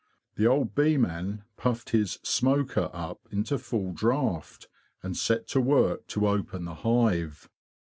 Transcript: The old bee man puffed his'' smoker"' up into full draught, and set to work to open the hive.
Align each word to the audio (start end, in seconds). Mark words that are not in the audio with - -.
The 0.33 0.47
old 0.47 0.73
bee 0.73 0.97
man 0.97 1.43
puffed 1.57 1.91
his'' 1.91 2.17
smoker"' 2.39 2.89
up 2.91 3.19
into 3.29 3.59
full 3.59 3.93
draught, 3.93 4.67
and 5.03 5.15
set 5.15 5.47
to 5.49 5.61
work 5.61 6.07
to 6.07 6.27
open 6.27 6.65
the 6.65 6.73
hive. 6.73 7.47